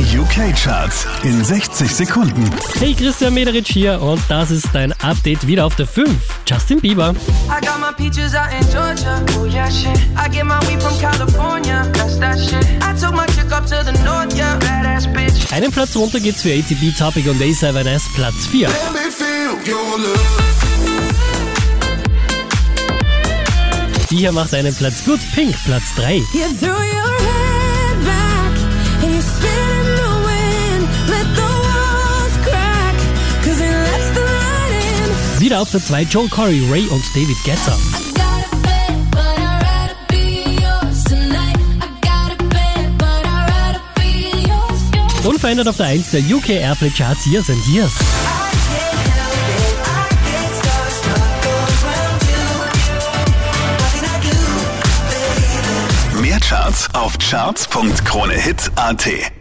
[0.00, 2.50] Die UK-Charts in 60 Sekunden.
[2.78, 6.08] Hey, Christian Mederitsch hier und das ist dein Update wieder auf der 5.
[6.46, 7.10] Justin Bieber.
[7.10, 9.22] I got my peaches out in Georgia.
[9.38, 9.98] Oh yeah, shit.
[10.16, 11.86] I get my weed from California.
[11.92, 12.64] That's that shit.
[12.82, 14.58] I took my chick up to the north, yeah.
[14.60, 15.52] Badass bitch.
[15.52, 18.68] Einen Platz runter geht's für ATB Topic und A7S Platz 4.
[18.68, 20.18] Let me feel your love.
[24.10, 25.20] Die hier macht einen Platz gut.
[25.34, 26.16] Pink Platz 3.
[26.16, 27.39] You
[35.40, 37.78] Wieder auf der 2 Joel Corey, Ray und David Guetta.
[45.24, 47.92] Unverändert auf der 1 der UK Airplay Charts Years and Years.
[56.20, 59.39] Mehr Charts auf charts.kronehit.at.